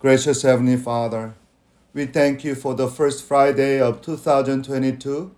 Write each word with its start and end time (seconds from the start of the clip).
Gracious 0.00 0.42
Heavenly 0.42 0.76
Father, 0.76 1.34
we 1.92 2.06
thank 2.06 2.44
you 2.44 2.54
for 2.54 2.72
the 2.72 2.86
first 2.86 3.24
Friday 3.24 3.80
of 3.80 4.00
2022. 4.00 5.34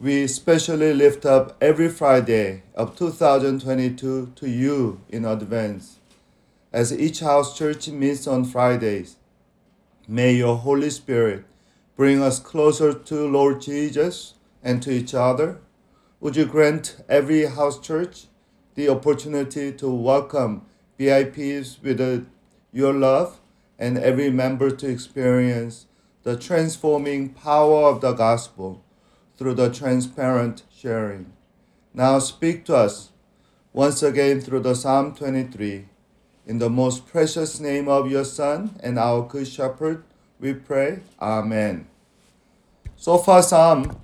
We 0.00 0.24
especially 0.24 0.92
lift 0.92 1.24
up 1.24 1.56
every 1.60 1.88
Friday 1.88 2.64
of 2.74 2.98
2022 2.98 4.32
to 4.34 4.50
you 4.50 5.00
in 5.10 5.24
advance. 5.24 6.00
As 6.72 6.92
each 6.92 7.20
house 7.20 7.56
church 7.56 7.86
meets 7.86 8.26
on 8.26 8.44
Fridays, 8.44 9.14
may 10.08 10.32
your 10.32 10.56
Holy 10.56 10.90
Spirit 10.90 11.44
bring 11.94 12.20
us 12.20 12.40
closer 12.40 12.92
to 12.92 13.28
Lord 13.28 13.60
Jesus 13.60 14.34
and 14.60 14.82
to 14.82 14.90
each 14.90 15.14
other. 15.14 15.60
Would 16.18 16.34
you 16.34 16.46
grant 16.46 16.96
every 17.08 17.46
house 17.46 17.78
church 17.78 18.24
the 18.74 18.88
opportunity 18.88 19.70
to 19.70 19.88
welcome 19.88 20.66
VIPs 20.98 21.80
with 21.80 22.00
uh, 22.00 22.24
your 22.72 22.92
love 22.92 23.38
and 23.84 23.98
every 23.98 24.30
member 24.30 24.70
to 24.70 24.88
experience 24.88 25.84
the 26.22 26.38
transforming 26.38 27.28
power 27.28 27.82
of 27.90 28.00
the 28.00 28.14
gospel 28.14 28.82
through 29.36 29.52
the 29.52 29.70
transparent 29.70 30.62
sharing. 30.74 31.30
Now 31.92 32.18
speak 32.18 32.64
to 32.64 32.76
us 32.76 33.10
once 33.74 34.02
again 34.02 34.40
through 34.40 34.60
the 34.60 34.74
Psalm 34.74 35.14
23. 35.14 35.84
In 36.46 36.58
the 36.58 36.70
most 36.70 37.06
precious 37.06 37.60
name 37.60 37.86
of 37.86 38.10
your 38.10 38.24
Son 38.24 38.74
and 38.82 38.98
our 38.98 39.20
good 39.20 39.46
shepherd, 39.46 40.02
we 40.40 40.54
pray. 40.54 41.00
Amen. 41.20 41.86
So 42.96 43.18
far, 43.18 43.42
Psalm 43.42 44.00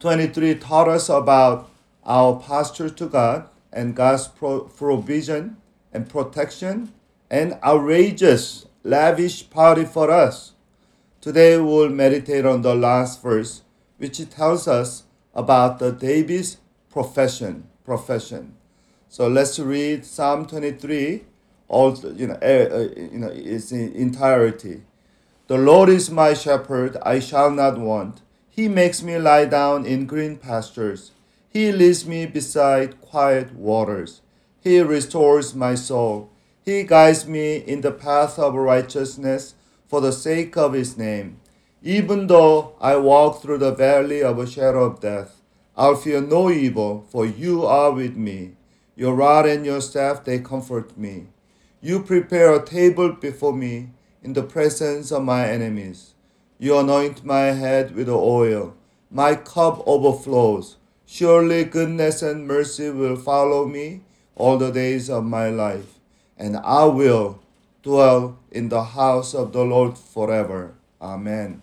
23 0.00 0.54
taught 0.54 0.88
us 0.88 1.10
about 1.10 1.68
our 2.02 2.40
posture 2.40 2.88
to 2.88 3.06
God 3.08 3.46
and 3.70 3.94
God's 3.94 4.26
pro- 4.26 4.60
provision 4.60 5.58
and 5.92 6.08
protection 6.08 6.94
and 7.34 7.58
outrageous, 7.64 8.64
lavish 8.84 9.50
party 9.50 9.84
for 9.84 10.08
us. 10.08 10.52
Today 11.20 11.56
we 11.56 11.64
will 11.64 11.88
meditate 11.88 12.46
on 12.46 12.62
the 12.62 12.76
last 12.76 13.20
verse, 13.20 13.62
which 13.98 14.18
tells 14.30 14.68
us 14.68 15.02
about 15.34 15.80
the 15.80 15.90
David's 15.90 16.58
profession. 16.92 17.66
Profession. 17.84 18.54
So 19.08 19.26
let's 19.26 19.58
read 19.58 20.04
Psalm 20.04 20.46
23, 20.46 21.24
all 21.66 21.98
you 22.14 22.28
know, 22.28 22.38
uh, 22.40 22.88
you 22.96 23.18
know, 23.18 23.32
its 23.34 23.72
entirety. 23.72 24.82
The 25.48 25.58
Lord 25.58 25.88
is 25.88 26.10
my 26.10 26.34
shepherd; 26.34 26.96
I 27.02 27.18
shall 27.18 27.50
not 27.50 27.78
want. 27.78 28.22
He 28.48 28.68
makes 28.68 29.02
me 29.02 29.18
lie 29.18 29.46
down 29.46 29.86
in 29.86 30.06
green 30.06 30.36
pastures. 30.36 31.10
He 31.50 31.72
leads 31.72 32.06
me 32.06 32.26
beside 32.26 33.00
quiet 33.00 33.52
waters. 33.56 34.20
He 34.60 34.78
restores 34.80 35.52
my 35.52 35.74
soul. 35.74 36.30
He 36.64 36.82
guides 36.84 37.26
me 37.26 37.56
in 37.56 37.82
the 37.82 37.92
path 37.92 38.38
of 38.38 38.54
righteousness 38.54 39.54
for 39.86 40.00
the 40.00 40.12
sake 40.12 40.56
of 40.56 40.72
his 40.72 40.96
name. 40.96 41.40
Even 41.82 42.26
though 42.26 42.72
I 42.80 42.96
walk 42.96 43.42
through 43.42 43.58
the 43.58 43.74
valley 43.74 44.22
of 44.22 44.38
a 44.38 44.46
shadow 44.46 44.84
of 44.84 45.00
death, 45.00 45.42
I'll 45.76 45.96
fear 45.96 46.22
no 46.22 46.48
evil, 46.50 47.04
for 47.10 47.26
you 47.26 47.66
are 47.66 47.90
with 47.90 48.16
me. 48.16 48.52
Your 48.96 49.14
rod 49.14 49.44
and 49.44 49.66
your 49.66 49.82
staff, 49.82 50.24
they 50.24 50.38
comfort 50.38 50.96
me. 50.96 51.26
You 51.82 52.00
prepare 52.00 52.54
a 52.54 52.64
table 52.64 53.12
before 53.12 53.52
me 53.52 53.90
in 54.22 54.32
the 54.32 54.42
presence 54.42 55.12
of 55.12 55.22
my 55.22 55.46
enemies. 55.46 56.14
You 56.58 56.78
anoint 56.78 57.26
my 57.26 57.52
head 57.52 57.94
with 57.94 58.08
oil. 58.08 58.74
My 59.10 59.34
cup 59.34 59.82
overflows. 59.86 60.76
Surely 61.04 61.64
goodness 61.64 62.22
and 62.22 62.46
mercy 62.46 62.88
will 62.88 63.16
follow 63.16 63.66
me 63.66 64.00
all 64.34 64.56
the 64.56 64.70
days 64.70 65.10
of 65.10 65.24
my 65.24 65.50
life, 65.50 65.93
and 66.38 66.56
I 66.56 66.84
will 66.84 67.40
dwell 67.82 68.38
in 68.50 68.68
the 68.68 68.84
house 68.84 69.34
of 69.34 69.52
the 69.52 69.64
Lord 69.64 69.98
forever. 69.98 70.74
Amen. 71.00 71.62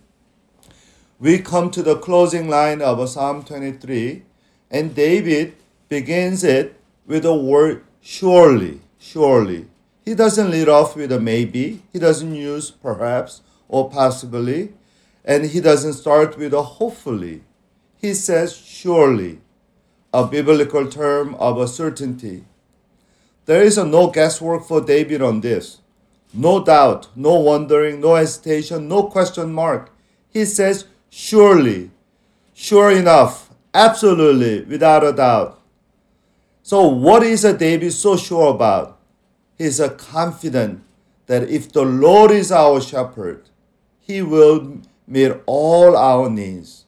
We 1.20 1.40
come 1.40 1.72
to 1.72 1.84
the 1.84 1.98
closing 1.98 2.50
line 2.50 2.82
of 2.82 3.08
Psalm 3.10 3.44
23, 3.44 4.24
and 4.70 4.96
David 4.96 5.56
begins 5.90 6.44
it 6.44 6.80
with 7.06 7.24
the 7.24 7.36
word 7.36 7.84
surely, 8.02 8.82
surely. 8.98 9.68
He 10.04 10.16
doesn't 10.16 10.50
lead 10.50 10.70
off 10.70 10.96
with 10.96 11.12
a 11.12 11.20
maybe, 11.20 11.84
he 11.94 12.00
doesn't 12.00 12.34
use 12.34 12.72
perhaps 12.72 13.42
or 13.68 13.90
possibly, 13.90 14.74
and 15.24 15.46
he 15.46 15.62
doesn't 15.62 15.94
start 15.94 16.38
with 16.38 16.54
a 16.54 16.64
hopefully 16.64 17.44
he 18.02 18.16
says 18.16 18.58
surely, 18.58 19.42
a 20.12 20.26
biblical 20.26 20.88
term 20.88 21.36
of 21.36 21.60
a 21.60 21.68
certainty. 21.68 22.46
There 23.46 23.64
is 23.64 23.78
no 23.78 24.12
guesswork 24.12 24.66
for 24.66 24.82
David 24.82 25.22
on 25.22 25.42
this. 25.42 25.80
No 26.34 26.64
doubt, 26.64 27.08
no 27.16 27.36
wondering, 27.36 28.00
no 28.00 28.16
hesitation, 28.16 28.88
no 28.88 29.04
question 29.04 29.52
mark. 29.52 29.92
He 30.30 30.46
says, 30.46 30.86
surely, 31.10 31.92
sure 32.54 32.92
enough, 32.92 33.50
absolutely, 33.74 34.62
without 34.64 35.04
a 35.04 35.12
doubt. 35.12 35.60
So, 36.64 36.88
what 36.88 37.24
is 37.24 37.42
David 37.42 37.92
so 37.92 38.16
sure 38.16 38.54
about? 38.54 38.98
He's 39.58 39.80
a 39.80 39.90
confident 39.90 40.84
that 41.26 41.50
if 41.50 41.72
the 41.72 41.84
Lord 41.84 42.32
is 42.32 42.52
our 42.52 42.80
shepherd, 42.80 43.50
he 44.00 44.22
will 44.22 44.82
meet 45.08 45.34
all 45.46 45.98
our 45.98 46.30
needs. 46.30 46.86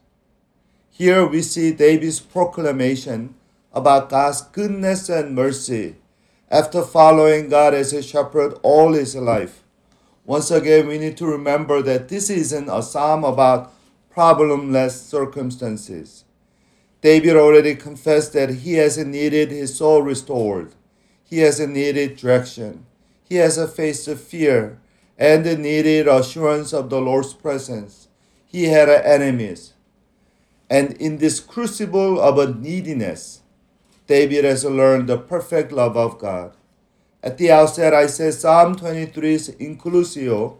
Here 0.91 1.25
we 1.25 1.41
see 1.41 1.73
David's 1.73 2.19
proclamation 2.19 3.33
about 3.73 4.09
God's 4.09 4.41
goodness 4.41 5.09
and 5.09 5.35
mercy 5.35 5.95
after 6.49 6.83
following 6.83 7.49
God 7.49 7.73
as 7.73 7.93
a 7.93 8.01
shepherd 8.01 8.59
all 8.63 8.93
his 8.93 9.15
life. 9.15 9.63
Once 10.25 10.51
again, 10.51 10.87
we 10.87 10.97
need 10.97 11.17
to 11.17 11.25
remember 11.25 11.81
that 11.81 12.09
this 12.09 12.29
isn't 12.29 12.69
a 12.69 12.81
psalm 12.81 13.23
about 13.23 13.73
problemless 14.15 14.91
circumstances. 14.91 16.23
David 17.01 17.35
already 17.35 17.75
confessed 17.75 18.31
that 18.33 18.49
he 18.49 18.75
has 18.75 18.97
needed 18.97 19.51
his 19.51 19.75
soul 19.75 20.01
restored. 20.01 20.73
He 21.23 21.39
has 21.39 21.59
needed 21.59 22.15
direction. 22.15 22.85
He 23.27 23.35
has 23.35 23.57
faced 23.73 24.09
fear 24.09 24.79
and 25.17 25.43
needed 25.61 26.07
assurance 26.07 26.73
of 26.73 26.89
the 26.89 27.01
Lord's 27.01 27.33
presence. 27.33 28.07
He 28.45 28.65
had 28.65 28.89
enemies. 28.89 29.73
And 30.69 30.93
in 30.93 31.17
this 31.17 31.39
crucible 31.39 32.19
of 32.19 32.37
a 32.37 32.53
neediness, 32.53 33.42
David 34.07 34.43
has 34.43 34.65
learned 34.65 35.07
the 35.07 35.17
perfect 35.17 35.71
love 35.71 35.95
of 35.95 36.19
God. 36.19 36.55
At 37.23 37.37
the 37.37 37.51
outset, 37.51 37.93
I 37.93 38.07
said 38.07 38.33
Psalm 38.33 38.75
23's 38.75 39.51
inclusio 39.51 40.57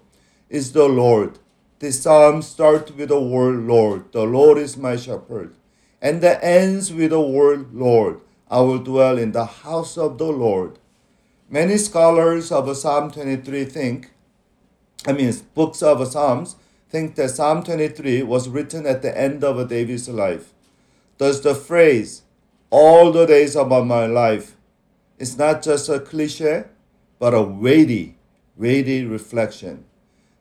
is 0.50 0.72
the 0.72 0.88
Lord. 0.88 1.40
The 1.80 1.92
psalm 1.92 2.42
starts 2.42 2.92
with 2.94 3.10
the 3.10 3.20
word 3.20 3.66
Lord. 3.66 4.14
The 4.14 4.24
Lord 4.24 4.58
is 4.58 4.78
my 4.78 4.96
shepherd. 4.96 5.54
And 6.02 6.22
that 6.22 6.42
ends 6.42 6.94
with 6.94 7.10
the 7.10 7.20
word 7.20 7.74
Lord. 7.74 8.22
I 8.50 8.62
will 8.62 8.80
dwell 8.80 9.18
in 9.18 9.34
the 9.34 9.46
house 9.46 9.98
of 9.98 10.18
the 10.18 10.32
Lord. 10.32 10.80
Many 11.50 11.78
scholars 11.78 12.52
of 12.52 12.76
Psalm 12.78 13.12
23 13.12 13.66
think, 13.66 14.12
I 15.06 15.12
mean, 15.12 15.34
books 15.54 15.84
of 15.84 16.08
Psalms 16.08 16.56
think 16.90 17.16
that 17.16 17.32
Psalm 17.32 17.64
23 17.64 18.24
was 18.24 18.48
written 18.48 18.86
at 18.86 19.02
the 19.02 19.18
end 19.18 19.44
of 19.44 19.68
David's 19.68 20.08
life. 20.08 20.54
Thus, 21.18 21.42
the 21.42 21.56
phrase, 21.56 22.22
all 22.74 23.12
the 23.12 23.28
days 23.28 23.56
of 23.56 23.70
my 23.86 24.08
life, 24.08 24.56
It's 25.20 25.38
not 25.38 25.62
just 25.62 25.90
a 25.90 26.00
cliche, 26.00 26.64
but 27.20 27.36
a 27.36 27.42
weighty, 27.44 28.16
weighty 28.58 29.06
reflection. 29.06 29.86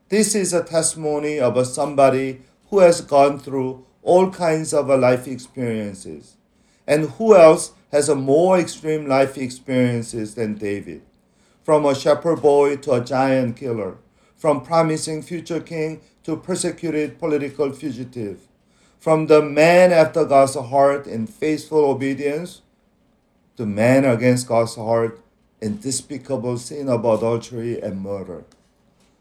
This 0.09 0.35
is 0.35 0.55
a 0.55 0.65
testimony 0.65 1.39
of 1.39 1.67
somebody 1.67 2.41
who 2.71 2.79
has 2.79 3.03
gone 3.03 3.39
through 3.39 3.85
all 4.03 4.31
kinds 4.31 4.73
of 4.73 4.89
life 4.89 5.29
experiences. 5.29 6.39
And 6.87 7.11
who 7.11 7.37
else 7.37 7.73
has 7.91 8.09
a 8.09 8.15
more 8.15 8.59
extreme 8.59 9.07
life 9.07 9.37
experiences 9.37 10.35
than 10.35 10.55
David? 10.55 11.03
From 11.63 11.85
a 11.85 11.95
shepherd 11.95 12.41
boy 12.41 12.77
to 12.77 12.93
a 12.93 13.05
giant 13.05 13.59
killer, 13.59 13.99
from 14.37 14.63
promising 14.63 15.21
future 15.21 15.61
king 15.61 16.01
to 16.25 16.39
persecuted 16.39 17.19
political 17.19 17.73
fugitive, 17.73 18.39
from 19.03 19.27
the 19.27 19.43
man 19.43 19.91
after 19.91 20.25
God's 20.25 20.55
heart 20.55 21.09
in 21.09 21.27
faithful 21.27 21.87
obedience 21.87 22.63
to 23.57 23.67
man 23.67 24.05
against 24.05 24.47
God's 24.47 24.77
heart 24.77 25.21
in 25.61 25.81
despicable 25.81 26.57
sin 26.57 26.89
of 26.89 27.05
adultery 27.05 27.83
and 27.83 28.01
murder, 28.01 28.45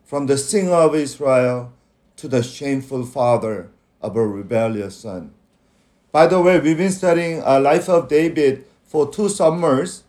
from 0.05 0.27
the 0.27 0.37
singer 0.37 0.75
of 0.75 0.93
Israel 0.93 1.73
to 2.17 2.27
the 2.27 2.43
shameful 2.43 3.03
father 3.03 3.71
of 4.03 4.15
a 4.15 4.23
rebellious 4.23 4.97
son. 4.97 5.33
By 6.11 6.27
the 6.27 6.39
way, 6.39 6.59
we've 6.59 6.77
been 6.77 6.91
studying 6.91 7.41
a 7.43 7.59
life 7.59 7.89
of 7.89 8.07
David 8.07 8.65
for 8.83 9.11
two 9.11 9.29
summers, 9.29 10.03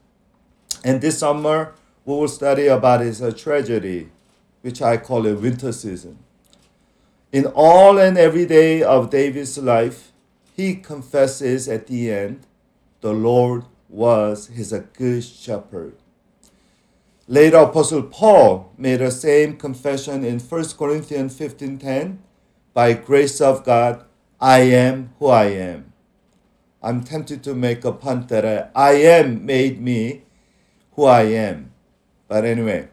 and 0.84 1.00
this 1.00 1.20
summer 1.20 1.72
we 2.04 2.12
will 2.12 2.28
study 2.28 2.66
about 2.66 3.00
his 3.00 3.22
uh, 3.22 3.30
tragedy, 3.30 4.10
which 4.60 4.82
I 4.82 4.98
call 4.98 5.26
a 5.26 5.34
winter 5.34 5.72
season. 5.72 6.18
In 7.32 7.46
all 7.46 7.98
and 7.98 8.18
every 8.18 8.44
day 8.44 8.82
of 8.82 9.08
David's 9.08 9.56
life, 9.56 10.12
he 10.54 10.74
confesses 10.74 11.66
at 11.66 11.86
the 11.86 12.12
end, 12.12 12.46
the 13.00 13.14
Lord 13.14 13.64
was 13.88 14.48
his 14.48 14.74
good 14.92 15.24
shepherd. 15.24 15.94
Later, 17.26 17.56
Apostle 17.56 18.02
Paul 18.02 18.70
made 18.76 19.00
the 19.00 19.10
same 19.10 19.56
confession 19.56 20.24
in 20.26 20.40
1 20.40 20.76
Corinthians 20.76 21.34
15:10, 21.38 22.18
by 22.74 22.92
grace 22.92 23.40
of 23.40 23.64
God, 23.64 24.04
I 24.38 24.60
am 24.60 25.14
who 25.18 25.28
I 25.28 25.44
am. 25.44 25.92
I'm 26.82 27.02
tempted 27.02 27.42
to 27.44 27.54
make 27.54 27.82
a 27.84 27.92
punt 27.92 28.28
that 28.28 28.70
I 28.74 28.92
am 28.92 29.46
made 29.46 29.80
me 29.80 30.24
who 30.96 31.04
I 31.04 31.22
am. 31.22 31.72
But 32.28 32.44
anyway, 32.44 32.88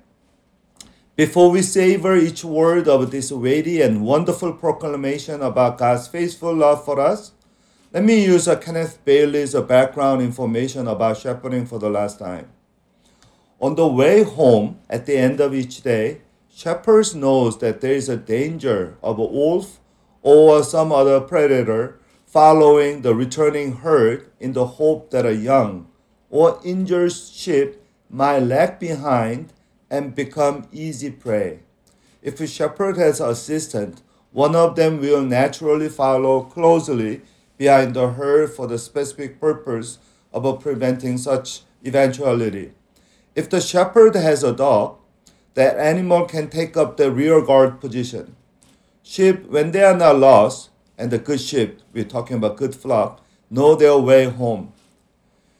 before 1.19 1.51
we 1.51 1.61
savor 1.61 2.15
each 2.15 2.45
word 2.45 2.87
of 2.87 3.11
this 3.11 3.29
weighty 3.29 3.81
and 3.81 4.05
wonderful 4.05 4.53
proclamation 4.53 5.41
about 5.41 5.77
God's 5.77 6.07
faithful 6.07 6.55
love 6.55 6.85
for 6.85 6.97
us, 6.97 7.33
let 7.91 8.05
me 8.05 8.23
use 8.23 8.47
Kenneth 8.61 9.03
Bailey's 9.03 9.53
background 9.53 10.21
information 10.21 10.87
about 10.87 11.17
shepherding 11.17 11.65
for 11.65 11.77
the 11.77 11.89
last 11.89 12.19
time. 12.19 12.47
On 13.59 13.75
the 13.75 13.85
way 13.85 14.23
home 14.23 14.79
at 14.89 15.05
the 15.07 15.17
end 15.17 15.41
of 15.41 15.53
each 15.53 15.81
day, 15.81 16.21
shepherds 16.49 17.13
knows 17.13 17.59
that 17.59 17.81
there 17.81 17.95
is 17.95 18.07
a 18.07 18.15
danger 18.15 18.95
of 19.03 19.19
a 19.19 19.25
wolf 19.25 19.81
or 20.21 20.63
some 20.63 20.93
other 20.93 21.19
predator 21.19 21.99
following 22.27 23.01
the 23.01 23.13
returning 23.13 23.73
herd 23.73 24.31
in 24.39 24.53
the 24.53 24.65
hope 24.65 25.11
that 25.11 25.25
a 25.25 25.35
young 25.35 25.85
or 26.29 26.61
injured 26.63 27.11
sheep 27.11 27.75
might 28.09 28.39
lag 28.39 28.79
behind 28.79 29.51
and 29.89 30.15
become 30.15 30.67
easy 30.71 31.11
prey. 31.11 31.59
If 32.21 32.39
a 32.39 32.47
shepherd 32.47 32.97
has 32.97 33.19
an 33.19 33.29
assistant, 33.29 34.01
one 34.31 34.55
of 34.55 34.75
them 34.75 34.99
will 34.99 35.21
naturally 35.21 35.89
follow 35.89 36.41
closely 36.41 37.21
behind 37.57 37.93
the 37.93 38.09
herd 38.11 38.51
for 38.51 38.67
the 38.67 38.77
specific 38.77 39.39
purpose 39.39 39.97
of 40.33 40.61
preventing 40.61 41.17
such 41.17 41.61
eventuality. 41.85 42.71
If 43.35 43.49
the 43.49 43.61
shepherd 43.61 44.15
has 44.15 44.43
a 44.43 44.53
dog, 44.53 44.97
that 45.55 45.77
animal 45.77 46.25
can 46.25 46.49
take 46.49 46.77
up 46.77 46.97
the 46.97 47.11
rear 47.11 47.41
guard 47.41 47.81
position. 47.81 48.35
Sheep, 49.01 49.45
when 49.47 49.71
they 49.71 49.83
are 49.83 49.97
not 49.97 50.19
lost, 50.19 50.69
and 50.97 51.09
the 51.09 51.17
good 51.17 51.39
sheep, 51.39 51.79
we're 51.93 52.03
talking 52.03 52.37
about 52.37 52.57
good 52.57 52.75
flock, 52.75 53.23
know 53.49 53.73
their 53.73 53.97
way 53.97 54.25
home. 54.25 54.73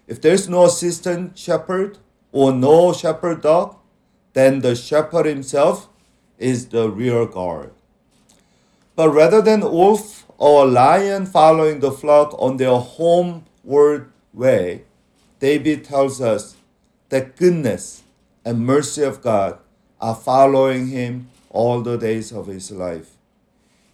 If 0.08 0.22
there's 0.22 0.50
no 0.50 0.66
assistant 0.66 1.38
shepherd 1.38 1.98
or 2.32 2.52
no 2.52 2.94
shepherd 2.94 3.42
dog, 3.42 3.79
then 4.40 4.62
the 4.62 4.74
shepherd 4.74 5.26
himself 5.26 5.90
is 6.38 6.68
the 6.68 6.90
rear 6.90 7.26
guard. 7.26 7.72
But 8.96 9.10
rather 9.10 9.42
than 9.42 9.60
wolf 9.60 10.26
or 10.38 10.66
lion 10.66 11.26
following 11.26 11.82
the 11.82 11.92
flock 11.92 12.34
on 12.40 12.56
their 12.56 12.78
homeward 12.78 14.10
way, 14.34 14.84
David 15.42 15.84
tells 15.84 16.22
us 16.22 16.56
that 17.10 17.36
goodness 17.36 18.04
and 18.46 18.66
mercy 18.66 19.04
of 19.04 19.22
God 19.22 19.60
are 20.00 20.16
following 20.16 20.88
him 20.88 21.30
all 21.50 21.82
the 21.82 21.98
days 21.98 22.32
of 22.32 22.48
his 22.48 22.72
life. 22.72 23.18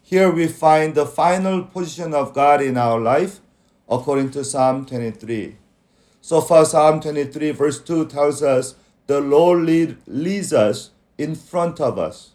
Here 0.04 0.30
we 0.30 0.48
find 0.48 0.94
the 0.94 1.08
final 1.08 1.64
position 1.64 2.14
of 2.14 2.36
God 2.36 2.62
in 2.62 2.78
our 2.78 3.00
life 3.00 3.40
according 3.90 4.30
to 4.32 4.44
Psalm 4.44 4.86
23. 4.86 5.56
So 6.22 6.42
far, 6.42 6.66
Psalm 6.66 7.02
23, 7.02 7.52
verse 7.52 7.80
2 7.82 8.06
tells 8.06 8.44
us 8.44 8.76
the 9.08 9.22
Lord 9.22 9.64
lead, 9.64 9.98
leads 10.08 10.54
us 10.54 10.92
in 11.18 11.36
front 11.36 11.80
of 11.80 11.98
us. 11.98 12.32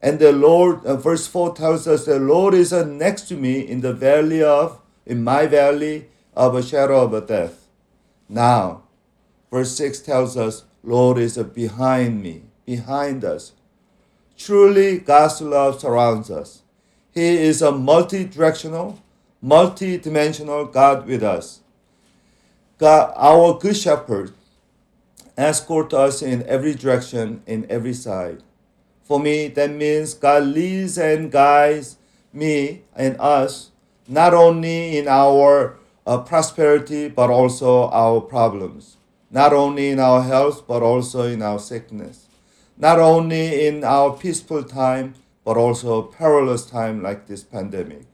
And 0.00 0.18
the 0.18 0.32
Lord, 0.32 0.84
uh, 0.84 0.96
verse 0.96 1.26
4 1.26 1.54
tells 1.54 1.86
us 1.86 2.06
the 2.06 2.18
Lord 2.18 2.54
is 2.54 2.72
uh, 2.72 2.84
next 2.84 3.22
to 3.28 3.36
me 3.36 3.60
in 3.60 3.80
the 3.80 3.92
valley 3.92 4.42
of, 4.42 4.80
in 5.06 5.22
my 5.22 5.46
valley 5.46 6.08
of 6.34 6.56
a 6.56 6.62
shadow 6.62 7.02
of 7.02 7.14
a 7.14 7.20
death. 7.20 7.68
Now, 8.28 8.82
verse 9.50 9.76
6 9.76 10.00
tells 10.00 10.36
us, 10.36 10.64
Lord 10.82 11.18
is 11.18 11.38
uh, 11.38 11.44
behind 11.44 12.22
me, 12.22 12.42
behind 12.66 13.24
us. 13.24 13.52
Truly, 14.36 14.98
God's 14.98 15.40
love 15.40 15.80
surrounds 15.80 16.30
us. 16.30 16.62
He 17.12 17.36
is 17.36 17.62
a 17.62 17.70
multi 17.70 18.24
directional, 18.24 18.98
multi 19.40 19.98
dimensional 19.98 20.64
God 20.64 21.06
with 21.06 21.22
us. 21.22 21.60
God, 22.78 23.12
our 23.16 23.58
good 23.58 23.76
shepherd, 23.76 24.32
escort 25.36 25.92
us 25.94 26.22
in 26.22 26.44
every 26.46 26.74
direction, 26.74 27.42
in 27.46 27.66
every 27.70 27.94
side. 27.94 28.42
For 29.02 29.18
me, 29.18 29.48
that 29.48 29.70
means 29.70 30.14
God 30.14 30.44
leads 30.44 30.98
and 30.98 31.30
guides 31.30 31.96
me 32.32 32.82
and 32.94 33.16
us, 33.20 33.70
not 34.08 34.34
only 34.34 34.96
in 34.98 35.08
our 35.08 35.76
uh, 36.06 36.18
prosperity, 36.18 37.08
but 37.08 37.30
also 37.30 37.88
our 37.90 38.20
problems. 38.20 38.96
Not 39.30 39.52
only 39.52 39.90
in 39.90 39.98
our 39.98 40.22
health, 40.22 40.66
but 40.66 40.82
also 40.82 41.22
in 41.22 41.42
our 41.42 41.58
sickness. 41.58 42.26
Not 42.76 42.98
only 42.98 43.66
in 43.66 43.84
our 43.84 44.12
peaceful 44.12 44.64
time, 44.64 45.14
but 45.44 45.56
also 45.56 46.02
perilous 46.02 46.66
time 46.66 47.02
like 47.02 47.26
this 47.26 47.42
pandemic. 47.42 48.04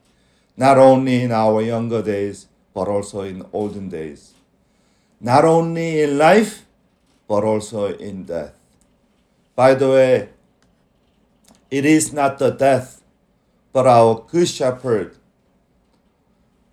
Not 0.56 0.78
only 0.78 1.22
in 1.22 1.32
our 1.32 1.60
younger 1.62 2.02
days, 2.02 2.46
but 2.74 2.88
also 2.88 3.22
in 3.22 3.44
olden 3.52 3.88
days. 3.88 4.34
Not 5.20 5.44
only 5.44 6.02
in 6.02 6.18
life, 6.18 6.64
but 7.28 7.44
also 7.44 7.94
in 7.94 8.24
death. 8.24 8.54
By 9.54 9.74
the 9.74 9.88
way, 9.88 10.28
it 11.70 11.84
is 11.84 12.12
not 12.12 12.38
the 12.38 12.50
death, 12.50 13.02
but 13.72 13.86
our 13.86 14.24
good 14.28 14.48
shepherd 14.48 15.14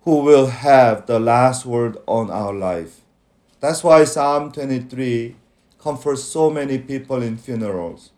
who 0.00 0.20
will 0.22 0.46
have 0.46 1.06
the 1.06 1.20
last 1.20 1.66
word 1.66 1.98
on 2.06 2.30
our 2.30 2.54
life. 2.54 3.00
That's 3.60 3.84
why 3.84 4.04
Psalm 4.04 4.52
23 4.52 5.34
comforts 5.78 6.22
so 6.22 6.48
many 6.48 6.78
people 6.78 7.22
in 7.22 7.36
funerals. 7.36 8.12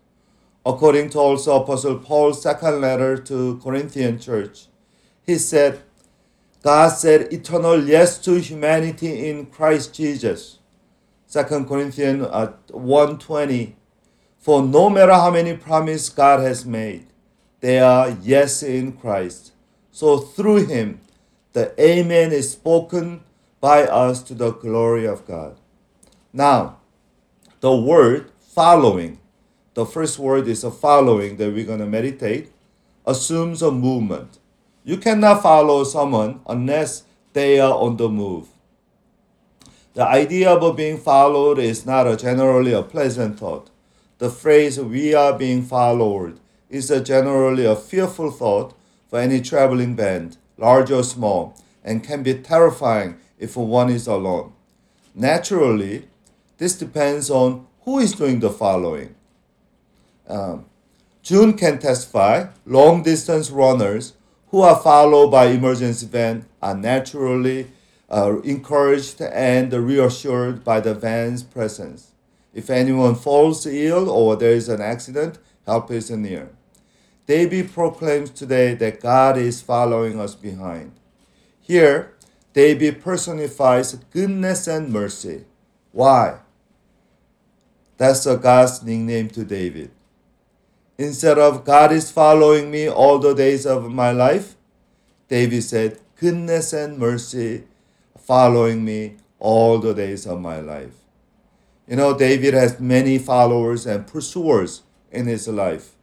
According 0.65 1.09
to 1.11 1.19
also 1.19 1.63
Apostle 1.63 1.97
Paul's 1.97 2.43
second 2.43 2.79
letter 2.81 3.17
to 3.17 3.59
Corinthian 3.63 4.19
church, 4.19 4.67
he 5.25 5.37
said, 5.39 5.81
God 6.61 6.89
said 6.89 7.33
eternal 7.33 7.83
yes 7.83 8.19
to 8.19 8.39
humanity 8.39 9.27
in 9.27 9.47
Christ 9.47 9.95
Jesus. 9.95 10.58
2 11.31 11.43
Corinthians 11.65 12.25
uh, 12.31 12.53
1.20 12.71 13.73
For 14.39 14.63
no 14.63 14.89
matter 14.89 15.13
how 15.13 15.31
many 15.31 15.55
promises 15.55 16.09
God 16.09 16.39
has 16.39 16.65
made, 16.65 17.05
they 17.59 17.79
are 17.79 18.09
yes 18.21 18.63
in 18.63 18.93
Christ. 18.93 19.51
So 19.91 20.17
through 20.17 20.65
him, 20.65 21.01
the 21.53 21.73
Amen 21.79 22.31
is 22.31 22.51
spoken 22.51 23.21
by 23.59 23.83
us 23.83 24.23
to 24.23 24.33
the 24.33 24.51
glory 24.51 25.05
of 25.05 25.27
God. 25.27 25.57
Now, 26.33 26.77
the 27.59 27.75
word 27.75 28.31
following, 28.39 29.19
the 29.73 29.85
first 29.85 30.17
word 30.17 30.47
is 30.47 30.63
a 30.63 30.71
following 30.71 31.37
that 31.37 31.53
we're 31.53 31.65
going 31.65 31.79
to 31.79 31.85
meditate, 31.85 32.51
assumes 33.05 33.61
a 33.61 33.71
movement. 33.71 34.39
You 34.83 34.97
cannot 34.97 35.43
follow 35.43 35.83
someone 35.83 36.41
unless 36.47 37.03
they 37.33 37.59
are 37.59 37.73
on 37.73 37.97
the 37.97 38.09
move. 38.09 38.47
The 39.99 40.07
idea 40.07 40.51
of 40.51 40.77
being 40.77 40.97
followed 40.97 41.59
is 41.59 41.85
not 41.85 42.07
a 42.07 42.15
generally 42.15 42.71
a 42.71 42.81
pleasant 42.81 43.37
thought. 43.37 43.69
The 44.19 44.29
phrase 44.29 44.79
we 44.79 45.13
are 45.13 45.37
being 45.37 45.61
followed 45.61 46.39
is 46.69 46.89
a 46.89 47.03
generally 47.03 47.65
a 47.65 47.75
fearful 47.75 48.31
thought 48.31 48.73
for 49.09 49.19
any 49.19 49.41
traveling 49.41 49.95
band, 49.95 50.37
large 50.57 50.89
or 50.89 51.03
small, 51.03 51.53
and 51.83 52.01
can 52.01 52.23
be 52.23 52.33
terrifying 52.35 53.17
if 53.37 53.57
one 53.57 53.89
is 53.89 54.07
alone. 54.07 54.53
Naturally, 55.13 56.07
this 56.59 56.77
depends 56.77 57.29
on 57.29 57.67
who 57.81 57.99
is 57.99 58.13
doing 58.13 58.39
the 58.39 58.51
following. 58.51 59.13
Um, 60.29 60.63
June 61.23 61.57
can 61.57 61.77
testify 61.77 62.47
long 62.65 63.03
distance 63.03 63.51
runners 63.51 64.13
who 64.47 64.61
are 64.61 64.79
followed 64.79 65.29
by 65.29 65.47
emergency 65.47 66.05
van 66.05 66.45
are 66.61 66.73
naturally 66.73 67.67
uh, 68.09 68.41
encouraged 68.41 69.21
and 69.21 69.71
reassured 69.71 70.63
by 70.63 70.79
the 70.79 70.93
van's 70.93 71.43
presence. 71.43 72.11
If 72.53 72.69
anyone 72.69 73.15
falls 73.15 73.65
ill 73.65 74.09
or 74.09 74.35
there 74.35 74.53
is 74.53 74.69
an 74.69 74.81
accident, 74.81 75.37
help 75.65 75.91
is 75.91 76.09
near. 76.09 76.49
David 77.27 77.71
proclaims 77.71 78.31
today 78.31 78.73
that 78.73 79.01
God 79.01 79.37
is 79.37 79.61
following 79.61 80.19
us 80.19 80.33
behind. 80.33 80.93
Here, 81.61 82.15
David 82.53 83.01
personifies 83.01 83.93
goodness 84.09 84.65
and 84.65 84.91
mercy. 84.91 85.45
Why? 85.91 86.39
That's 87.97 88.25
a 88.25 88.37
God's 88.37 88.81
nickname 88.81 89.29
to 89.29 89.43
David. 89.43 89.91
Instead 90.97 91.37
of 91.37 91.63
God 91.63 91.91
is 91.91 92.09
following 92.11 92.71
me 92.71 92.89
all 92.89 93.19
the 93.19 93.35
days 93.35 93.65
of 93.65 93.91
my 93.91 94.11
life, 94.11 94.55
David 95.27 95.63
said, 95.63 95.99
goodness 96.15 96.73
and 96.73 96.97
mercy 96.97 97.65
following 98.29 98.85
me 98.85 99.15
all 99.39 99.79
the 99.79 99.91
days 99.91 100.27
of 100.27 100.39
my 100.39 100.59
life. 100.59 100.93
You 101.87 101.95
know, 101.95 102.15
David 102.15 102.53
has 102.53 102.79
many 102.79 103.17
followers 103.17 103.87
and 103.87 104.05
pursuers 104.05 104.83
in 105.11 105.25
his 105.25 105.47
life. 105.47 105.95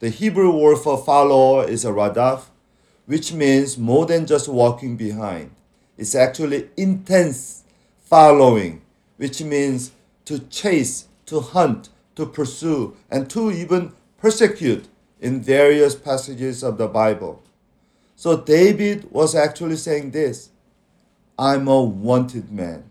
The 0.00 0.08
Hebrew 0.08 0.50
word 0.50 0.78
for 0.78 0.98
follower 0.98 1.64
is 1.68 1.84
a 1.84 1.92
radaf, 1.92 2.46
which 3.06 3.32
means 3.32 3.78
more 3.78 4.06
than 4.06 4.26
just 4.26 4.48
walking 4.48 4.96
behind. 4.96 5.52
It's 5.96 6.16
actually 6.16 6.68
intense 6.76 7.62
following, 8.00 8.82
which 9.16 9.40
means 9.40 9.92
to 10.24 10.40
chase, 10.40 11.06
to 11.26 11.38
hunt, 11.38 11.90
to 12.16 12.26
pursue, 12.26 12.96
and 13.08 13.30
to 13.30 13.52
even 13.52 13.92
persecute 14.18 14.88
in 15.20 15.40
various 15.40 15.94
passages 15.94 16.64
of 16.64 16.76
the 16.76 16.88
Bible. 16.88 17.40
So 18.16 18.36
David 18.36 19.12
was 19.12 19.36
actually 19.36 19.76
saying 19.76 20.10
this 20.10 20.48
I'm 21.42 21.66
a 21.66 21.82
wanted 21.82 22.52
man, 22.52 22.84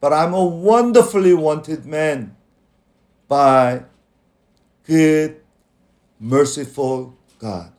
but 0.00 0.10
I'm 0.10 0.32
a 0.32 0.42
wonderfully 0.42 1.34
wanted 1.34 1.84
man 1.84 2.34
by 3.28 3.82
good, 4.86 5.42
merciful 6.18 7.14
God. 7.38 7.70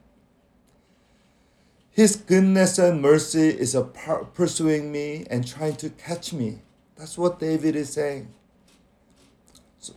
His 1.89 2.15
goodness 2.15 2.77
and 2.77 3.01
mercy 3.01 3.49
is 3.49 3.75
pursuing 4.35 4.91
me 4.91 5.25
and 5.27 5.47
trying 5.47 5.75
to 5.77 5.89
catch 5.89 6.33
me. 6.33 6.59
That's 6.95 7.17
what 7.17 7.39
David 7.39 7.75
is 7.75 7.91
saying. 7.91 8.31
So, 9.79 9.93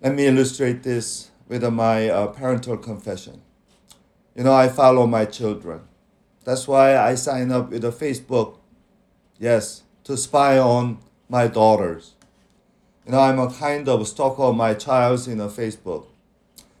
let 0.00 0.12
me 0.12 0.26
illustrate 0.26 0.82
this 0.82 1.30
with 1.46 1.62
my 1.72 2.08
uh, 2.08 2.26
parental 2.26 2.78
confession. 2.78 3.42
You 4.34 4.42
know, 4.42 4.54
I 4.54 4.70
follow 4.70 5.06
my 5.06 5.24
children. 5.24 5.82
That's 6.46 6.68
why 6.68 6.96
I 6.96 7.16
sign 7.16 7.50
up 7.50 7.70
with 7.70 7.82
Facebook, 7.98 8.58
yes, 9.36 9.82
to 10.04 10.16
spy 10.16 10.60
on 10.60 10.98
my 11.28 11.48
daughters. 11.48 12.14
You 13.04 13.10
know, 13.10 13.18
I'm 13.18 13.40
a 13.40 13.52
kind 13.52 13.88
of 13.88 14.06
stalker 14.06 14.44
of 14.44 14.54
my 14.54 14.74
child 14.74 15.26
in 15.26 15.40
a 15.40 15.48
Facebook. 15.48 16.06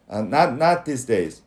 And 0.08 0.30
not, 0.30 0.56
not 0.56 0.84
these 0.84 1.04
days, 1.04 1.42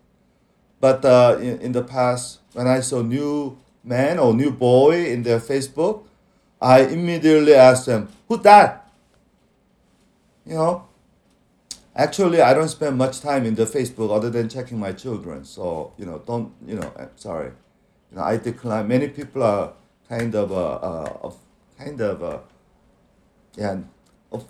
but 0.81 1.05
uh, 1.05 1.38
in, 1.39 1.61
in 1.61 1.71
the 1.71 1.81
past, 1.81 2.39
when 2.51 2.67
I 2.67 2.81
saw 2.81 3.01
new 3.01 3.57
man 3.85 4.19
or 4.19 4.33
new 4.33 4.51
boy 4.51 5.05
in 5.05 5.23
their 5.23 5.39
Facebook, 5.39 6.03
I 6.61 6.81
immediately 6.81 7.53
asked 7.53 7.85
them, 7.85 8.09
who's 8.27 8.41
that? 8.41 8.91
You 10.45 10.55
know, 10.55 10.89
actually, 11.95 12.41
I 12.41 12.53
don't 12.53 12.67
spend 12.67 12.97
much 12.97 13.21
time 13.21 13.45
in 13.45 13.55
the 13.55 13.63
Facebook 13.63 14.13
other 14.13 14.29
than 14.29 14.49
checking 14.49 14.77
my 14.77 14.91
children. 14.91 15.45
So, 15.45 15.93
you 15.97 16.05
know, 16.05 16.21
don't, 16.27 16.51
you 16.67 16.75
know, 16.75 16.91
sorry. 17.15 17.53
You 18.11 18.17
know, 18.17 18.23
I 18.23 18.37
decline. 18.37 18.87
Many 18.87 19.07
people 19.07 19.43
are 19.43 19.73
kind 20.07 20.33
of, 20.35 20.51
uh, 20.51 20.75
uh, 20.75 21.31
kind 21.77 22.01
of, 22.01 22.23
uh, 22.23 22.39
yeah, 23.55 23.77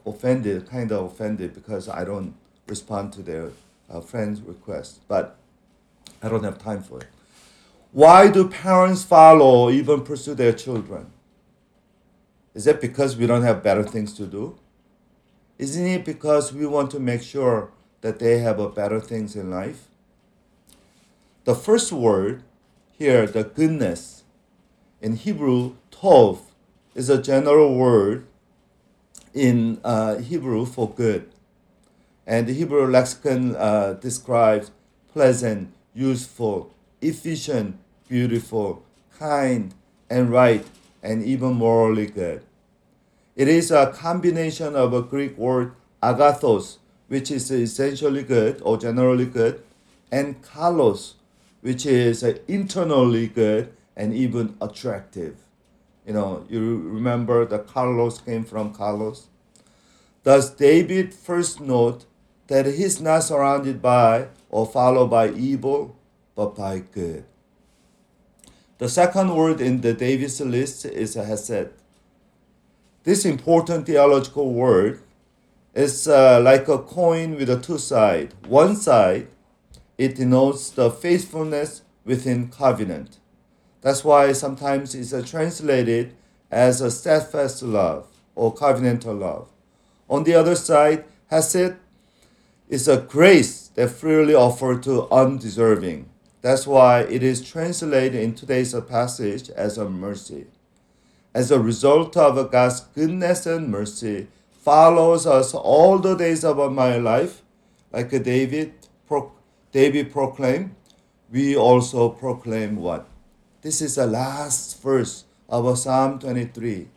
offended, 0.06 0.70
kind 0.70 0.92
of 0.92 1.12
offended 1.12 1.54
because 1.54 1.90
I 1.90 2.04
don't 2.04 2.36
respond 2.68 3.14
to 3.14 3.22
their 3.22 3.52
uh, 3.90 4.02
friends' 4.02 4.42
requests. 4.42 5.00
But 5.08 5.38
I 6.22 6.30
don't 6.30 6.44
have 6.44 6.58
time 6.60 6.84
for 6.84 7.00
it. 7.00 7.08
Why 7.92 8.30
do 8.30 8.48
parents 8.48 9.04
follow 9.04 9.66
or 9.66 9.72
even 9.72 10.04
pursue 10.04 10.36
their 10.36 10.54
children? 10.54 11.12
Is 12.54 12.68
it 12.68 12.82
because 12.82 13.18
we 13.18 13.26
don't 13.26 13.44
have 13.44 13.64
better 13.64 13.84
things 13.84 14.14
to 14.16 14.26
do? 14.26 14.58
Isn't 15.58 15.86
it 15.86 16.06
because 16.06 16.54
we 16.54 16.66
want 16.66 16.92
to 16.92 17.00
make 17.00 17.22
sure 17.22 17.72
that 18.02 18.20
they 18.20 18.40
have 18.40 18.60
a 18.60 18.70
better 18.70 19.00
things 19.00 19.36
in 19.36 19.50
life? 19.50 19.88
The 21.46 21.56
first 21.56 21.92
word 21.92 22.44
here, 23.00 23.26
the 23.26 23.46
goodness, 23.46 24.24
in 25.02 25.16
Hebrew, 25.16 25.76
tov, 25.90 26.40
is 26.94 27.10
a 27.10 27.22
general 27.22 27.74
word 27.74 28.28
in 29.34 29.80
uh, 29.86 30.18
Hebrew 30.18 30.66
for 30.66 30.90
good. 30.90 31.32
And 32.28 32.46
the 32.46 32.54
Hebrew 32.54 32.86
lexicon 32.86 33.56
uh, 33.56 33.94
describes 33.94 34.72
pleasant, 35.14 35.72
useful, 35.96 36.74
efficient, 37.02 37.78
beautiful, 38.10 38.84
kind, 39.18 39.74
and 40.10 40.30
right, 40.30 40.68
and 41.02 41.24
even 41.24 41.54
morally 41.54 42.08
good. 42.08 42.44
It 43.38 43.48
is 43.48 43.72
a 43.72 43.94
combination 43.96 44.76
of 44.76 44.94
a 44.94 45.02
Greek 45.02 45.38
word 45.38 45.72
agathos, 46.04 46.80
which 47.08 47.32
is 47.32 47.50
essentially 47.50 48.24
good 48.24 48.62
or 48.62 48.78
generally 48.78 49.26
good, 49.26 49.64
and 50.12 50.42
kalos, 50.44 51.14
which 51.62 51.86
is 51.86 52.24
internally 52.48 53.28
good 53.28 53.72
and 53.96 54.14
even 54.14 54.56
attractive. 54.62 55.36
You 56.06 56.14
know, 56.14 56.46
you 56.50 56.78
remember 56.78 57.46
the 57.46 57.60
Carlos 57.60 58.20
came 58.20 58.44
from 58.44 58.74
Carlos. 58.74 59.28
Does 60.24 60.50
David 60.50 61.14
first 61.14 61.60
note 61.60 62.06
that 62.48 62.66
he's 62.66 63.00
not 63.00 63.24
surrounded 63.24 63.82
by 63.82 64.28
or 64.50 64.66
followed 64.66 65.10
by 65.10 65.30
evil, 65.32 65.96
but 66.36 66.56
by 66.56 66.80
good? 66.80 67.26
The 68.80 68.90
second 68.90 69.36
word 69.36 69.60
in 69.60 69.82
the 69.82 69.94
David's 69.94 70.40
list 70.40 70.86
is 70.86 71.16
hesed. 71.16 71.70
This 73.04 73.26
important 73.26 73.86
theological 73.86 74.54
word 74.54 75.02
is 75.74 76.08
uh, 76.08 76.40
like 76.42 76.68
a 76.68 76.80
coin 76.80 77.36
with 77.36 77.50
a 77.50 77.60
two 77.60 77.78
sides. 77.78 78.34
One 78.48 78.76
side, 78.76 79.28
it 80.00 80.16
denotes 80.16 80.70
the 80.70 80.90
faithfulness 80.90 81.82
within 82.06 82.48
covenant. 82.48 83.18
That's 83.82 84.02
why 84.02 84.32
sometimes 84.32 84.96
it's 84.96 85.30
translated 85.30 86.16
as 86.50 86.80
a 86.80 86.90
steadfast 86.90 87.62
love 87.64 88.08
or 88.34 88.56
covenantal 88.56 89.20
love. 89.20 89.50
On 90.10 90.24
the 90.24 90.36
other 90.36 90.56
side, 90.56 91.04
Hesed 91.30 91.76
is 92.70 92.88
a 92.88 93.02
grace 93.02 93.68
that 93.76 93.90
freely 93.90 94.34
offered 94.34 94.84
to 94.84 95.10
undeserving. 95.12 96.08
That's 96.42 96.66
why 96.66 97.02
it 97.02 97.22
is 97.22 97.42
translated 97.42 98.16
in 98.16 98.36
today's 98.36 98.74
passage 98.88 99.50
as 99.50 99.78
a 99.78 99.90
mercy. 99.90 100.48
As 101.34 101.52
a 101.52 101.60
result 101.60 102.16
of 102.16 102.52
God's 102.52 102.80
goodness 102.80 103.46
and 103.46 103.70
mercy, 103.70 104.28
follows 104.62 105.28
us 105.28 105.54
all 105.54 106.00
the 106.00 106.16
days 106.16 106.46
of 106.46 106.72
my 106.72 106.96
life, 106.96 107.42
like 107.92 108.12
David, 108.24 108.74
David 109.72 110.12
proclaimed, 110.12 110.76
we 111.32 111.56
also 111.56 112.10
proclaim 112.10 112.78
what? 112.78 113.08
This 113.62 113.82
is 113.82 113.96
the 113.96 114.08
last 114.08 114.82
verse 114.82 115.26
of 115.48 115.78
Psalm 115.78 116.18
23. 116.20 116.88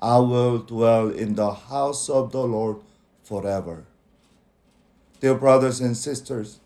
I 0.00 0.18
will 0.18 0.58
dwell 0.58 1.10
in 1.10 1.34
the 1.34 1.52
house 1.52 2.08
of 2.08 2.32
the 2.32 2.42
Lord 2.42 2.78
forever. 3.22 3.84
Dear 5.20 5.34
brothers 5.34 5.80
and 5.80 5.96
sisters, 5.96 6.60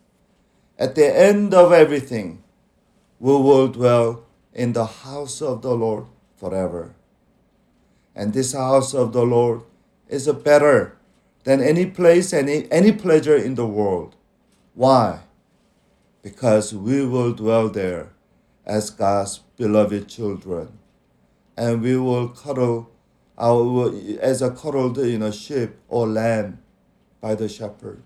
at 0.78 0.94
the 0.94 1.06
end 1.06 1.52
of 1.54 1.72
everything, 1.72 2.42
we 3.18 3.32
will 3.32 3.68
dwell 3.68 4.24
in 4.52 4.72
the 4.72 4.86
house 4.86 5.42
of 5.42 5.62
the 5.62 5.74
Lord 5.74 6.06
forever. 6.36 6.94
And 8.14 8.32
this 8.32 8.52
house 8.52 8.94
of 8.94 9.12
the 9.12 9.24
Lord 9.24 9.62
is 10.08 10.28
better 10.28 10.96
than 11.42 11.60
any 11.60 11.86
place 11.86 12.32
any, 12.32 12.70
any 12.70 12.92
pleasure 12.92 13.36
in 13.36 13.56
the 13.56 13.66
world. 13.66 14.14
Why? 14.74 15.20
Because 16.22 16.74
we 16.74 17.06
will 17.06 17.32
dwell 17.32 17.68
there 17.68 18.10
as 18.66 18.90
God's 18.90 19.38
beloved 19.56 20.08
children. 20.08 20.78
And 21.56 21.80
we 21.80 21.96
will 21.96 22.28
cuddle 22.28 22.90
our, 23.38 23.92
as 24.20 24.42
a 24.42 24.50
cuddled 24.50 24.98
in 24.98 25.22
a 25.22 25.32
sheep 25.32 25.76
or 25.88 26.08
lamb 26.08 26.58
by 27.20 27.36
the 27.36 27.48
shepherd. 27.48 28.02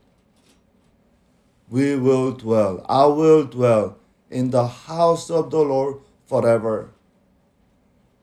We 1.70 1.96
will 1.96 2.32
dwell, 2.32 2.84
I 2.88 3.06
will 3.06 3.44
dwell 3.44 3.96
in 4.30 4.50
the 4.50 4.66
house 4.66 5.30
of 5.30 5.50
the 5.50 5.60
Lord 5.60 6.00
forever. 6.26 6.90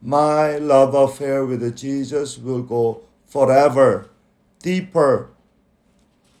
My 0.00 0.58
love 0.58 0.94
affair 0.94 1.44
with 1.44 1.76
Jesus 1.76 2.38
will 2.38 2.62
go 2.62 3.02
forever, 3.26 4.08
deeper, 4.62 5.30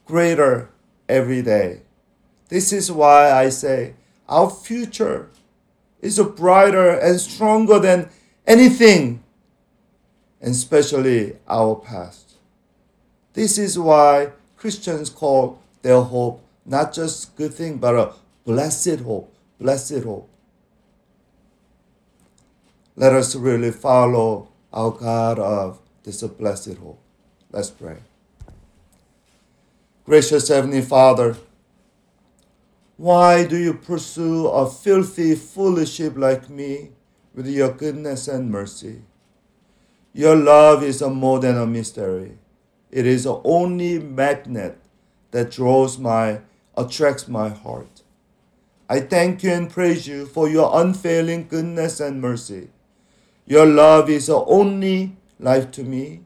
greater 0.04 0.70
every 1.08 1.42
day. 1.42 1.82
This 2.48 2.72
is 2.72 2.90
why 2.90 3.32
I 3.32 3.48
say 3.48 3.94
our 4.28 4.50
future 4.50 5.28
is 6.00 6.18
brighter 6.20 6.90
and 6.90 7.20
stronger 7.20 7.78
than 7.78 8.08
anything, 8.46 9.22
and 10.40 10.52
especially 10.52 11.36
our 11.48 11.76
past. 11.76 12.34
This 13.32 13.58
is 13.58 13.78
why 13.78 14.30
Christians 14.56 15.10
call 15.10 15.58
their 15.82 16.00
hope 16.00 16.42
not 16.66 16.92
just 16.92 17.36
good 17.36 17.54
thing, 17.54 17.78
but 17.78 17.94
a 17.94 18.12
blessed 18.44 19.00
hope, 19.00 19.32
blessed 19.60 20.02
hope. 20.02 20.28
Let 22.96 23.12
us 23.12 23.36
really 23.36 23.70
follow 23.70 24.48
our 24.72 24.90
God 24.90 25.38
of 25.38 25.78
this 26.02 26.22
blessed 26.22 26.74
hope. 26.78 26.98
Let's 27.52 27.70
pray. 27.70 27.98
Gracious 30.04 30.48
Heavenly 30.48 30.82
Father, 30.82 31.36
why 32.96 33.44
do 33.44 33.58
you 33.58 33.74
pursue 33.74 34.46
a 34.46 34.70
filthy, 34.70 35.34
foolish 35.34 36.00
like 36.00 36.48
me 36.48 36.92
with 37.34 37.46
your 37.46 37.70
goodness 37.70 38.26
and 38.26 38.50
mercy? 38.50 39.02
Your 40.14 40.34
love 40.34 40.82
is 40.82 41.02
more 41.02 41.38
than 41.38 41.58
a 41.58 41.66
mystery. 41.66 42.38
It 42.90 43.04
is 43.04 43.24
the 43.24 43.38
only 43.44 43.98
magnet 43.98 44.78
that 45.30 45.50
draws 45.50 45.98
my, 45.98 46.40
attracts 46.74 47.28
my 47.28 47.50
heart. 47.50 48.02
I 48.88 49.00
thank 49.00 49.42
you 49.42 49.50
and 49.50 49.68
praise 49.68 50.06
you 50.06 50.24
for 50.24 50.48
your 50.48 50.80
unfailing 50.80 51.48
goodness 51.48 52.00
and 52.00 52.22
mercy. 52.22 52.70
Your 53.44 53.66
love 53.66 54.08
is 54.08 54.28
the 54.28 54.42
only 54.44 55.16
life 55.38 55.70
to 55.72 55.82
me. 55.82 56.22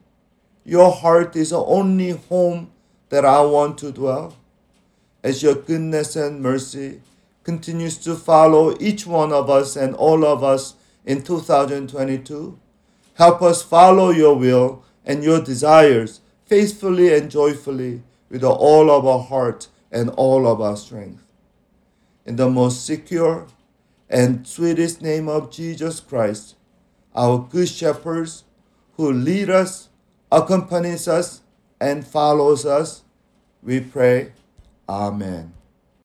Your 0.63 0.91
heart 0.91 1.35
is 1.35 1.49
the 1.49 1.61
only 1.61 2.11
home 2.11 2.71
that 3.09 3.25
I 3.25 3.41
want 3.41 3.77
to 3.79 3.91
dwell. 3.91 4.37
As 5.23 5.43
your 5.43 5.55
goodness 5.55 6.15
and 6.15 6.41
mercy 6.41 7.01
continues 7.43 7.97
to 7.99 8.15
follow 8.15 8.75
each 8.79 9.05
one 9.05 9.31
of 9.31 9.49
us 9.49 9.75
and 9.75 9.95
all 9.95 10.25
of 10.25 10.43
us 10.43 10.75
in 11.05 11.21
2022, 11.21 12.59
help 13.15 13.41
us 13.41 13.61
follow 13.61 14.09
your 14.09 14.35
will 14.35 14.83
and 15.05 15.23
your 15.23 15.41
desires 15.41 16.21
faithfully 16.45 17.13
and 17.13 17.29
joyfully 17.29 18.03
with 18.29 18.43
all 18.43 18.89
of 18.89 19.05
our 19.05 19.23
heart 19.23 19.67
and 19.91 20.09
all 20.11 20.47
of 20.47 20.61
our 20.61 20.77
strength. 20.77 21.23
In 22.25 22.35
the 22.35 22.49
most 22.49 22.85
secure 22.85 23.47
and 24.09 24.47
sweetest 24.47 25.01
name 25.01 25.27
of 25.27 25.51
Jesus 25.51 25.99
Christ, 25.99 26.55
our 27.15 27.39
good 27.39 27.69
shepherds 27.69 28.43
who 28.97 29.11
lead 29.11 29.49
us, 29.49 29.89
accompanies 30.31 31.07
us, 31.07 31.41
and 31.79 32.05
follows 32.05 32.65
us, 32.65 33.03
we 33.63 33.79
pray. 33.79 34.31
Amen. 34.91 35.60